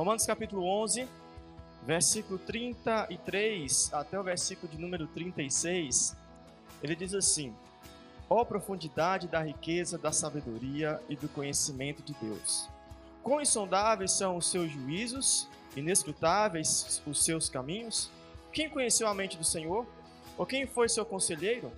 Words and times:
Romanos 0.00 0.24
capítulo 0.24 0.64
11, 0.64 1.06
versículo 1.86 2.38
33 2.38 3.92
até 3.92 4.18
o 4.18 4.22
versículo 4.22 4.72
de 4.72 4.80
número 4.80 5.06
36, 5.08 6.16
ele 6.82 6.96
diz 6.96 7.12
assim: 7.12 7.54
Ó 8.26 8.40
oh, 8.40 8.46
profundidade 8.46 9.28
da 9.28 9.42
riqueza, 9.42 9.98
da 9.98 10.10
sabedoria 10.10 10.98
e 11.06 11.16
do 11.16 11.28
conhecimento 11.28 12.02
de 12.02 12.14
Deus. 12.14 12.66
Quão 13.22 13.42
insondáveis 13.42 14.12
são 14.12 14.38
os 14.38 14.50
seus 14.50 14.72
juízos, 14.72 15.46
inescrutáveis 15.76 17.02
os 17.06 17.22
seus 17.22 17.50
caminhos? 17.50 18.10
Quem 18.54 18.70
conheceu 18.70 19.06
a 19.06 19.12
mente 19.12 19.36
do 19.36 19.44
Senhor? 19.44 19.86
Ou 20.38 20.46
quem 20.46 20.66
foi 20.66 20.88
seu 20.88 21.04
conselheiro? 21.04 21.70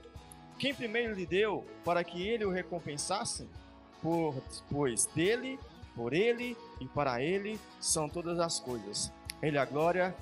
Quem 0.60 0.72
primeiro 0.72 1.12
lhe 1.12 1.26
deu 1.26 1.66
para 1.84 2.04
que 2.04 2.22
ele 2.22 2.44
o 2.44 2.52
recompensasse? 2.52 3.48
Por, 4.00 4.40
pois 4.70 5.06
dele, 5.06 5.58
por 5.94 6.12
ele 6.12 6.56
e 6.80 6.86
para 6.86 7.22
ele 7.22 7.60
são 7.80 8.08
todas 8.08 8.38
as 8.38 8.58
coisas. 8.58 9.12
Ele 9.42 9.58
a 9.58 9.64
glória 9.64 10.14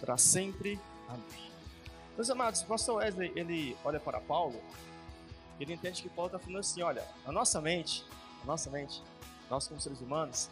para 0.00 0.16
sempre. 0.16 0.78
Amém. 1.08 1.50
Meus 2.16 2.30
amados, 2.30 2.62
o 2.62 2.66
pastor 2.66 2.96
Wesley, 2.96 3.32
ele 3.34 3.76
olha 3.84 3.98
para 3.98 4.20
Paulo, 4.20 4.60
ele 5.58 5.74
entende 5.74 6.02
que 6.02 6.08
Paulo 6.08 6.28
está 6.28 6.38
falando 6.38 6.60
assim, 6.60 6.82
olha, 6.82 7.04
a 7.26 7.32
nossa 7.32 7.60
mente, 7.60 8.04
a 8.42 8.46
nossa 8.46 8.70
mente, 8.70 9.02
nós 9.50 9.66
como 9.66 9.80
seres 9.80 10.00
humanos, 10.00 10.48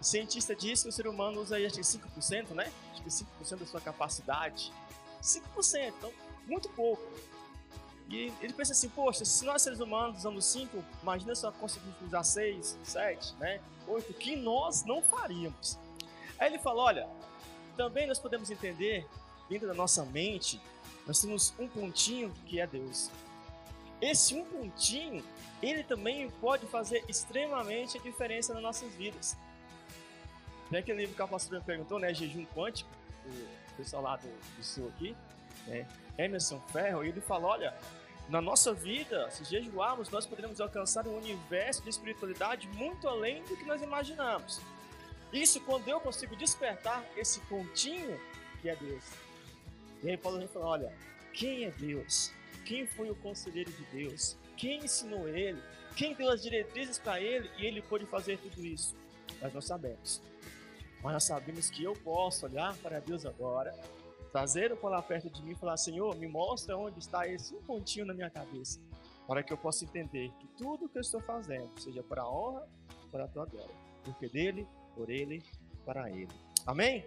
o 0.00 0.04
cientista 0.04 0.54
diz 0.54 0.82
que 0.82 0.88
o 0.88 0.92
ser 0.92 1.06
humano 1.06 1.40
usa 1.40 1.56
acho 1.56 1.76
que 1.76 1.80
5%, 1.80 2.50
né? 2.50 2.70
Acho 2.92 3.02
que 3.02 3.08
5% 3.08 3.58
da 3.58 3.66
sua 3.66 3.80
capacidade. 3.80 4.72
5%, 5.22 5.92
então 5.98 6.12
muito 6.46 6.68
pouco. 6.70 7.02
E 8.08 8.32
ele 8.40 8.52
pensa 8.54 8.72
assim, 8.72 8.88
poxa, 8.88 9.24
se 9.24 9.44
nós 9.44 9.60
seres 9.60 9.80
humanos 9.80 10.18
usamos 10.18 10.44
5, 10.46 10.82
imagina 11.02 11.34
se 11.34 11.42
nós 11.42 11.54
conseguimos 11.56 12.00
usar 12.00 12.22
6, 12.24 12.78
7, 12.82 13.34
né? 13.36 13.60
8, 13.86 14.14
que 14.14 14.34
nós 14.34 14.84
não 14.84 15.02
faríamos. 15.02 15.78
Aí 16.38 16.48
ele 16.48 16.58
fala, 16.58 16.82
olha, 16.82 17.08
também 17.76 18.06
nós 18.06 18.18
podemos 18.18 18.50
entender, 18.50 19.06
dentro 19.48 19.68
da 19.68 19.74
nossa 19.74 20.04
mente, 20.06 20.60
nós 21.06 21.20
temos 21.20 21.52
um 21.58 21.68
pontinho 21.68 22.32
que 22.46 22.60
é 22.60 22.66
Deus. 22.66 23.10
Esse 24.00 24.34
um 24.34 24.44
pontinho, 24.44 25.22
ele 25.62 25.82
também 25.82 26.30
pode 26.40 26.66
fazer 26.66 27.04
extremamente 27.08 27.98
a 27.98 28.00
diferença 28.00 28.54
nas 28.54 28.62
nossas 28.62 28.90
vidas. 28.94 29.36
Tem 30.70 30.78
aquele 30.78 31.00
livro 31.00 31.14
que 31.14 31.22
a 31.22 31.26
pastora 31.26 31.60
perguntou, 31.60 31.98
né? 31.98 32.14
Jejum 32.14 32.46
Quântico, 32.54 32.90
o 33.26 33.76
pessoal 33.76 34.02
lá 34.02 34.16
do, 34.16 34.28
do 34.56 34.64
Sul 34.64 34.88
aqui, 34.88 35.16
né? 35.66 35.86
Emerson 36.16 36.60
Ferro, 36.72 37.04
e 37.04 37.08
ele 37.08 37.20
fala: 37.20 37.46
olha, 37.46 37.74
na 38.28 38.40
nossa 38.40 38.74
vida, 38.74 39.30
se 39.30 39.44
jejuarmos, 39.44 40.10
nós 40.10 40.26
poderemos 40.26 40.60
alcançar 40.60 41.06
um 41.06 41.16
universo 41.16 41.82
de 41.82 41.90
espiritualidade 41.90 42.68
muito 42.68 43.08
além 43.08 43.42
do 43.44 43.56
que 43.56 43.64
nós 43.64 43.80
imaginamos. 43.80 44.60
Isso 45.32 45.60
quando 45.62 45.88
eu 45.88 46.00
consigo 46.00 46.36
despertar 46.36 47.04
esse 47.16 47.40
pontinho 47.40 48.18
que 48.60 48.68
é 48.68 48.76
Deus. 48.76 49.04
E 50.02 50.10
aí 50.10 50.16
Paulo 50.16 50.46
fala: 50.48 50.66
olha, 50.66 50.92
quem 51.32 51.64
é 51.64 51.70
Deus? 51.70 52.32
Quem 52.64 52.86
foi 52.86 53.10
o 53.10 53.14
conselheiro 53.16 53.70
de 53.72 53.84
Deus? 53.86 54.36
Quem 54.56 54.84
ensinou 54.84 55.28
ele? 55.28 55.62
Quem 55.96 56.14
deu 56.14 56.30
as 56.30 56.42
diretrizes 56.42 56.98
para 56.98 57.20
ele 57.20 57.50
e 57.56 57.64
ele 57.64 57.80
pôde 57.80 58.04
fazer 58.06 58.38
tudo 58.38 58.64
isso? 58.64 58.94
Nós 59.40 59.52
não 59.52 59.60
sabemos. 59.60 60.20
Mas 61.02 61.12
nós 61.12 61.24
sabemos 61.24 61.70
que 61.70 61.82
eu 61.82 61.94
posso 61.94 62.46
olhar 62.46 62.76
para 62.78 63.00
Deus 63.00 63.24
agora, 63.24 63.74
trazer 64.30 64.72
o 64.72 64.76
para 64.76 65.02
perto 65.02 65.30
de 65.30 65.42
mim 65.42 65.52
e 65.52 65.56
falar: 65.56 65.76
Senhor, 65.76 66.16
me 66.16 66.28
mostra 66.28 66.76
onde 66.76 66.98
está 66.98 67.26
esse 67.26 67.54
um 67.54 67.62
pontinho 67.62 68.06
na 68.06 68.14
minha 68.14 68.30
cabeça, 68.30 68.80
para 69.26 69.42
que 69.42 69.52
eu 69.52 69.58
possa 69.58 69.84
entender 69.84 70.30
que 70.38 70.46
tudo 70.56 70.88
que 70.88 70.98
eu 70.98 71.02
estou 71.02 71.20
fazendo 71.20 71.70
seja 71.80 72.02
para 72.02 72.22
a 72.22 72.30
honra, 72.30 72.66
para 73.10 73.24
a 73.24 73.28
tua 73.28 73.46
glória, 73.46 73.74
porque 74.04 74.28
dele, 74.28 74.66
por 74.94 75.10
ele, 75.10 75.42
para 75.84 76.10
ele. 76.10 76.28
Amém? 76.66 77.04